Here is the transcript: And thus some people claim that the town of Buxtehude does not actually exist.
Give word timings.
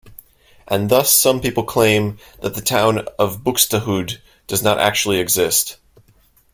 And 0.67 0.89
thus 0.89 1.11
some 1.11 1.41
people 1.41 1.63
claim 1.63 2.17
that 2.41 2.55
the 2.55 2.61
town 2.61 3.05
of 3.19 3.43
Buxtehude 3.43 4.17
does 4.47 4.63
not 4.63 4.79
actually 4.79 5.19
exist. 5.19 5.77